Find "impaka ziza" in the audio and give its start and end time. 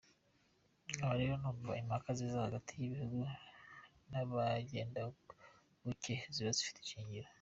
1.81-2.45